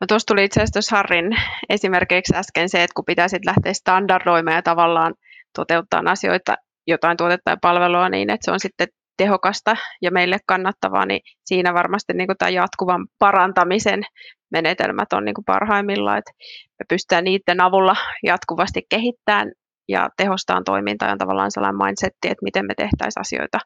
[0.00, 1.36] No tuossa tuli itse asiassa Harrin
[1.68, 5.14] esimerkiksi äsken se, että kun pitäisi lähteä standardoimaan ja tavallaan
[5.56, 11.06] toteuttaa asioita, jotain tuotetta ja palvelua niin, että se on sitten tehokasta ja meille kannattavaa,
[11.06, 14.02] niin siinä varmasti niin kuin tämä jatkuvan parantamisen
[14.50, 16.32] menetelmät on niin kuin parhaimmillaan, että
[16.78, 19.52] me pystytään niiden avulla jatkuvasti kehittämään
[19.88, 23.58] ja tehostaan toimintaa on tavallaan sellainen mindsetti, että miten me tehtäisiin asioita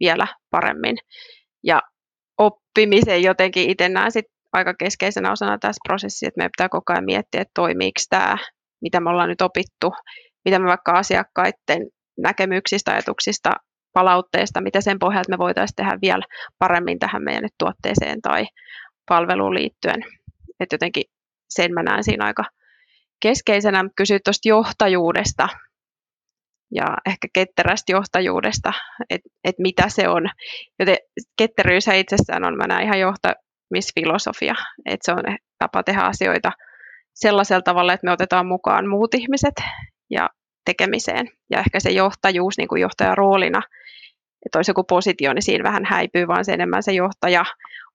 [0.00, 0.96] vielä paremmin.
[1.64, 1.80] Ja
[2.38, 7.04] oppimisen jotenkin itse näen sit aika keskeisenä osana tässä prosessissa, että meidän pitää koko ajan
[7.04, 8.38] miettiä, että toimiiko tämä,
[8.82, 9.92] mitä me ollaan nyt opittu,
[10.44, 13.50] mitä me vaikka asiakkaiden näkemyksistä, ajatuksista,
[13.92, 16.24] palautteesta, mitä sen pohjalta me voitaisiin tehdä vielä
[16.58, 18.46] paremmin tähän meidän nyt tuotteeseen tai
[19.08, 20.04] palveluun liittyen.
[20.60, 21.04] Että jotenkin
[21.48, 22.44] sen mä näen siinä aika
[23.22, 25.48] keskeisenä kysyä tuosta johtajuudesta
[26.74, 28.72] ja ehkä ketterästä johtajuudesta,
[29.10, 30.28] että et mitä se on.
[30.78, 30.96] Joten
[31.38, 34.54] ketteryys itsessään on, mä näen ihan johtamisfilosofia,
[34.86, 36.52] että se on tapa tehdä asioita
[37.14, 39.54] sellaisella tavalla, että me otetaan mukaan muut ihmiset
[40.10, 40.28] ja
[40.64, 41.28] tekemiseen.
[41.50, 43.62] Ja ehkä se johtajuus niin kuin johtajan roolina,
[44.46, 47.44] että olisi joku positio, niin siinä vähän häipyy, vaan se enemmän se johtaja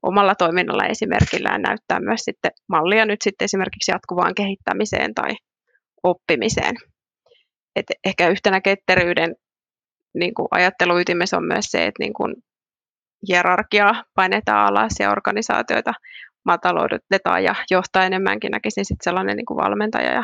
[0.04, 5.36] omalla toiminnalla esimerkillään näyttää myös sitten mallia nyt sitten esimerkiksi jatkuvaan kehittämiseen tai
[6.04, 6.76] oppimiseen.
[7.76, 9.36] Et ehkä yhtenä ketteryyden
[10.14, 12.36] niin kuin ajatteluytimessä on myös se, että niin kuin
[13.28, 15.94] hierarkiaa painetaan alas ja organisaatioita
[16.46, 20.24] mataloidutetaan ja johtaa enemmänkin näkisin sitten sellainen niin kuin valmentaja ja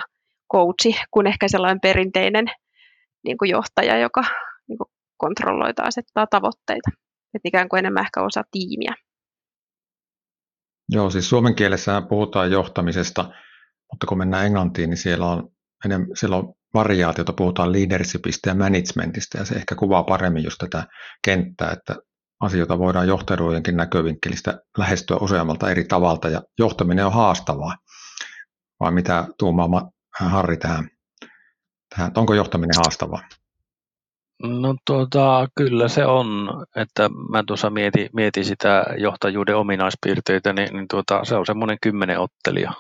[0.54, 2.46] coachi kuin ehkä sellainen perinteinen
[3.24, 4.24] niin kuin johtaja, joka
[5.24, 6.90] kuin kontrolloi tai asettaa tavoitteita.
[7.34, 8.96] Että ikään kuin enemmän ehkä osa tiimiä.
[10.90, 13.22] Joo, siis suomen kielessä puhutaan johtamisesta,
[13.92, 15.50] mutta kun mennään englantiin, niin siellä on,
[15.86, 20.88] enemmän, siellä on variaatiota, puhutaan leadershipistä ja managementista, ja se ehkä kuvaa paremmin just tätä
[21.26, 21.96] kenttää, että
[22.40, 27.76] asioita voidaan johtajuudenkin näkövinkkelistä lähestyä useammalta eri tavalta, ja johtaminen on haastavaa.
[28.80, 30.90] Vai mitä tuumaa Harri tähän,
[31.96, 33.22] tähän onko johtaminen haastavaa?
[34.44, 40.88] No tuota, kyllä se on, että mä tuossa mietin, mietin sitä johtajuuden ominaispiirteitä, niin, niin
[40.88, 42.72] tuota, se on semmoinen kymmenen ottelija.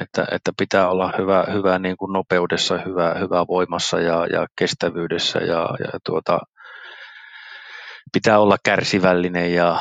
[0.00, 5.38] Että, että pitää olla hyvä, hyvä niin kuin nopeudessa, hyvä, hyvä voimassa ja, ja kestävyydessä
[5.38, 6.40] ja, ja tuota,
[8.12, 9.80] pitää olla kärsivällinen ja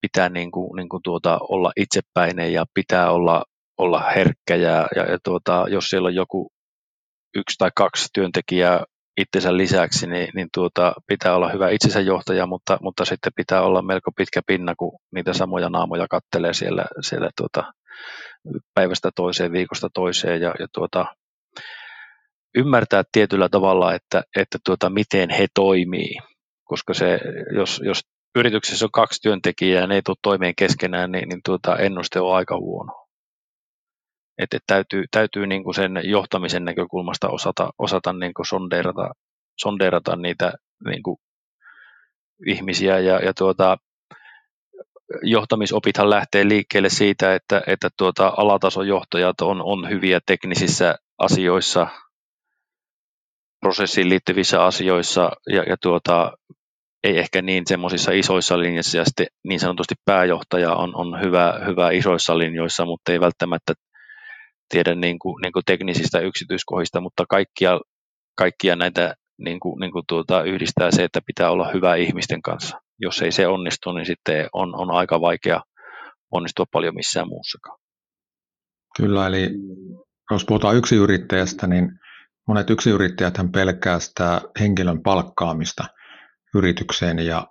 [0.00, 3.44] pitää niin kuin, niin kuin tuota, olla itsepäinen ja pitää olla,
[3.78, 6.50] olla herkkä ja, ja, ja tuota, jos siellä on joku
[7.34, 8.84] yksi tai kaksi työntekijää
[9.16, 13.82] itsensä lisäksi, niin, niin tuota, pitää olla hyvä itsensä johtaja, mutta, mutta sitten pitää olla
[13.82, 17.72] melko pitkä pinna, kun niitä samoja naamoja kattelee siellä, siellä tuota,
[18.74, 21.06] päivästä toiseen, viikosta toiseen ja, ja tuota,
[22.56, 26.16] ymmärtää tietyllä tavalla, että, että tuota, miten he toimii,
[26.64, 27.20] koska se,
[27.56, 28.00] jos, jos
[28.34, 32.36] yrityksessä on kaksi työntekijää ja ne ei tule toimeen keskenään, niin, niin tuota, ennuste on
[32.36, 33.01] aika huono.
[34.42, 39.10] Että täytyy, täytyy niin kuin sen johtamisen näkökulmasta osata, osata niin kuin sondeerata,
[39.58, 40.52] sondeerata niitä
[40.84, 41.16] niin kuin
[42.46, 42.98] ihmisiä.
[42.98, 43.76] Ja, ja tuota,
[45.22, 51.86] johtamisopithan lähtee liikkeelle siitä, että, että tuota, alatasojohtajat on, on hyviä teknisissä asioissa,
[53.60, 56.32] prosessiin liittyvissä asioissa ja, ja tuota,
[57.04, 61.90] ei ehkä niin semmoisissa isoissa linjoissa ja sitten niin sanotusti pääjohtaja on, on hyvä, hyvä
[61.90, 63.74] isoissa linjoissa, mutta ei välttämättä
[64.72, 67.80] tiedä niin kuin, niin kuin teknisistä yksityiskohdista, mutta kaikkia,
[68.36, 72.80] kaikkia näitä niin kuin, niin kuin tuota, yhdistää se, että pitää olla hyvä ihmisten kanssa.
[72.98, 75.60] Jos ei se onnistu, niin sitten on, on aika vaikea
[76.30, 77.78] onnistua paljon missään muussakaan.
[78.96, 79.50] Kyllä, eli
[80.30, 81.90] jos puhutaan yksiyrittäjästä, niin
[82.48, 85.84] monet yksiyrittäjät pelkää sitä henkilön palkkaamista
[86.54, 87.46] yritykseen ja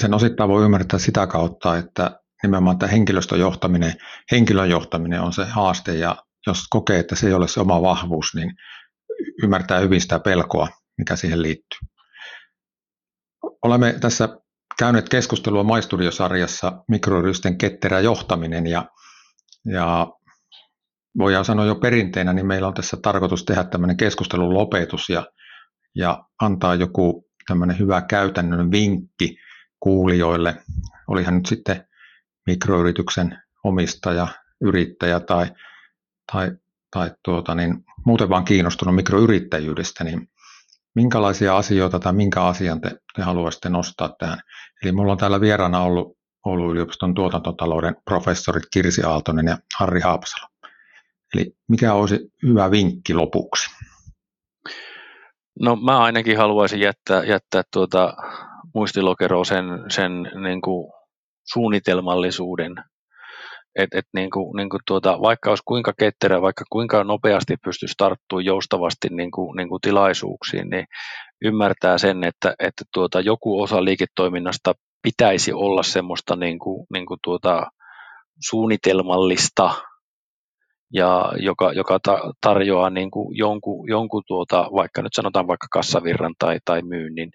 [0.00, 3.92] sen osittain voi ymmärtää sitä kautta, että nimenomaan tämä henkilöstön johtaminen,
[4.30, 8.34] henkilön johtaminen on se haaste ja jos kokee, että se ei ole se oma vahvuus,
[8.34, 8.52] niin
[9.42, 11.78] ymmärtää hyvin sitä pelkoa, mikä siihen liittyy.
[13.62, 14.28] Olemme tässä
[14.78, 18.84] käyneet keskustelua Maistudiosarjassa mikroyritysten ketterä johtaminen ja,
[19.64, 20.06] ja
[21.18, 25.26] voidaan sanoa jo perinteinä, niin meillä on tässä tarkoitus tehdä tämmöinen keskustelun lopetus ja,
[25.94, 29.36] ja antaa joku tämmöinen hyvä käytännön vinkki
[29.80, 30.56] kuulijoille,
[31.08, 31.84] olihan nyt sitten
[32.46, 34.28] mikroyrityksen omistaja,
[34.60, 35.46] yrittäjä tai,
[36.32, 36.50] tai,
[36.90, 40.28] tai tuota, niin, muuten vaan kiinnostunut mikroyrittäjyydestä, niin
[40.94, 44.38] minkälaisia asioita tai minkä asian te, te haluaisitte nostaa tähän?
[44.82, 50.46] Eli mulla on täällä vieraana ollut Oulun yliopiston tuotantotalouden professorit Kirsi Aaltonen ja Harri Haapasalo.
[51.34, 53.70] Eli mikä olisi hyvä vinkki lopuksi?
[55.60, 58.14] No mä ainakin haluaisin jättää, jättää tuota
[58.74, 60.92] muistilokeroon sen, sen niin kuin
[61.44, 62.74] suunnitelmallisuuden.
[63.78, 67.94] Et, et niin kuin, niin kuin tuota, vaikka olisi kuinka ketterä, vaikka kuinka nopeasti pystyisi
[67.98, 70.86] tarttumaan joustavasti niin kuin, niin kuin tilaisuuksiin, niin
[71.44, 77.18] ymmärtää sen, että, että tuota, joku osa liiketoiminnasta pitäisi olla semmoista niin kuin, niin kuin
[77.24, 77.66] tuota,
[78.50, 79.70] suunnitelmallista
[80.92, 86.34] ja joka, joka ta- tarjoaa niin kuin jonkun, jonkun tuota, vaikka nyt sanotaan vaikka kassavirran
[86.38, 87.30] tai, tai myynnin,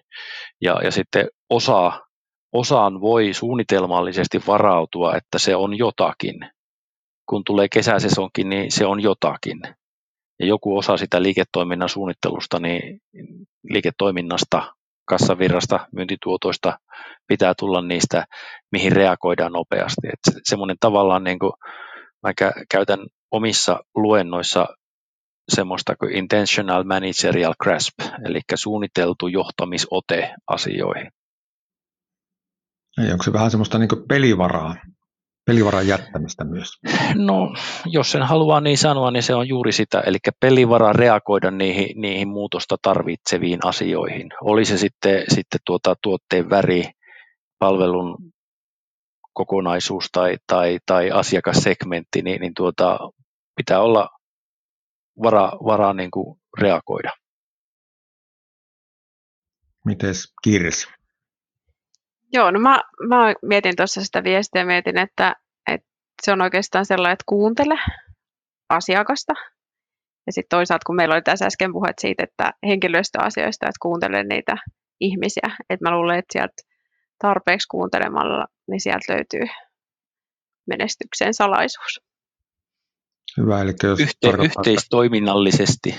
[0.60, 2.00] ja, ja sitten osa,
[2.52, 6.34] osaan voi suunnitelmallisesti varautua, että se on jotakin.
[7.28, 9.60] Kun tulee kesäsesonkin, niin se on jotakin.
[10.40, 13.00] Ja joku osa sitä liiketoiminnan suunnittelusta, niin
[13.70, 14.74] liiketoiminnasta,
[15.08, 16.78] kassavirrasta, myyntituotoista
[17.26, 18.24] pitää tulla niistä,
[18.72, 20.06] mihin reagoidaan nopeasti.
[20.12, 21.52] Että semmoinen tavallaan niin kuin,
[22.22, 22.32] mä
[22.70, 24.66] käytän omissa luennoissa
[25.48, 31.10] semmoista kuin intentional managerial grasp, eli suunniteltu johtamisote asioihin.
[32.98, 34.74] Ei, onko se vähän semmoista niin pelivaraa,
[35.46, 36.68] pelivaran jättämistä myös?
[37.14, 37.54] No,
[37.86, 42.28] jos sen haluaa niin sanoa, niin se on juuri sitä, eli pelivara reagoida niihin, niihin
[42.28, 44.28] muutosta tarvitseviin asioihin.
[44.40, 46.84] Oli se sitten, sitten tuota, tuotteen väri,
[47.58, 48.16] palvelun
[49.32, 52.98] kokonaisuus tai, tai, tai asiakassegmentti, niin, niin tuota,
[53.56, 54.08] pitää olla
[55.22, 57.12] varaa, varaa niin kuin reagoida.
[59.84, 60.97] Mites Kirsi?
[62.32, 65.36] Joo, no mä, mä mietin tuossa sitä viestiä, mietin, että,
[65.72, 65.88] että
[66.22, 67.74] se on oikeastaan sellainen, että kuuntele
[68.68, 69.32] asiakasta.
[70.26, 74.56] Ja sitten toisaalta, kun meillä oli tässä äsken puheet siitä, että henkilöstöasioista, että kuuntele niitä
[75.00, 75.56] ihmisiä.
[75.70, 76.62] Että mä luulen, että sieltä
[77.18, 79.46] tarpeeksi kuuntelemalla, niin sieltä löytyy
[80.66, 82.00] menestyksen salaisuus.
[83.36, 85.98] Hyvä, eli jos Yhte, yhteistoiminnallisesti.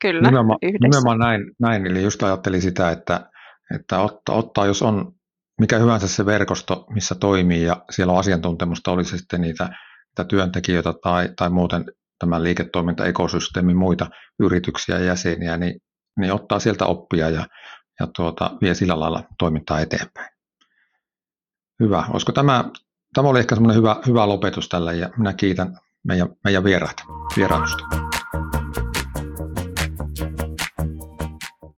[0.00, 3.30] Kyllä, nimenomaan, nimenomaan näin, näin, eli just ajattelin sitä, että,
[3.74, 5.12] että ottaa, ottaa, jos on
[5.60, 9.64] mikä hyvänsä se verkosto, missä toimii ja siellä on asiantuntemusta, olisi sitten niitä,
[10.08, 11.84] niitä työntekijöitä tai, tai muuten
[12.18, 14.06] tämän liiketoimintaekosysteemin muita
[14.38, 15.80] yrityksiä ja jäseniä, niin,
[16.20, 17.46] niin ottaa sieltä oppia ja,
[18.00, 20.30] ja tuota, vie sillä lailla toimintaa eteenpäin.
[21.80, 22.04] Hyvä.
[22.10, 22.64] Olisiko tämä,
[23.14, 27.02] tämä oli ehkä semmoinen hyvä, hyvä lopetus tälle ja minä kiitän meidän, meidän vieraita,
[27.36, 28.09] vierailusta.